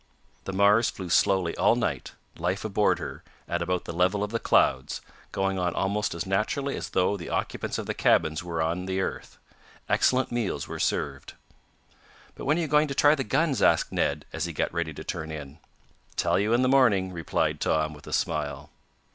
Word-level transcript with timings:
The 0.45 0.51
Mars 0.51 0.89
flew 0.89 1.11
slowly 1.11 1.55
all 1.57 1.75
night, 1.75 2.13
life 2.35 2.65
aboard 2.65 2.97
her, 2.97 3.23
at 3.47 3.61
about 3.61 3.85
the 3.85 3.93
level 3.93 4.23
of 4.23 4.31
the 4.31 4.39
clouds, 4.39 4.99
going 5.31 5.59
on 5.59 5.75
almost 5.75 6.15
as 6.15 6.25
naturally 6.25 6.75
as 6.75 6.89
though 6.89 7.15
the 7.15 7.29
occupants 7.29 7.77
of 7.77 7.85
the 7.85 7.93
cabins 7.93 8.43
were 8.43 8.63
on 8.63 8.87
the 8.87 8.99
earth. 8.99 9.37
Excellent 9.87 10.31
meals 10.31 10.67
were 10.67 10.79
served. 10.79 11.33
"But 12.33 12.45
when 12.45 12.57
are 12.57 12.61
you 12.61 12.67
going 12.67 12.87
to 12.87 12.95
try 12.95 13.13
the 13.13 13.23
guns?" 13.23 13.61
asked 13.61 13.91
Ned, 13.91 14.25
as 14.33 14.45
he 14.45 14.53
got 14.53 14.73
ready 14.73 14.91
to 14.91 15.03
turn 15.03 15.29
in. 15.31 15.59
"Tell 16.15 16.39
you 16.39 16.51
in 16.51 16.63
the 16.63 16.67
morning," 16.67 17.13
replied 17.13 17.61
Tom, 17.61 17.93
with 17.93 18.07
a 18.07 18.13
smile. 18.13 18.71